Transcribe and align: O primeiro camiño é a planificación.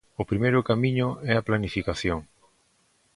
O 0.21 0.23
primeiro 0.29 0.65
camiño 0.69 1.07
é 1.31 1.33
a 1.37 1.45
planificación. 1.47 2.19